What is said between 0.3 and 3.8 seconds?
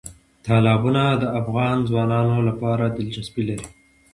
تالابونه د افغان ځوانانو لپاره دلچسپي لري.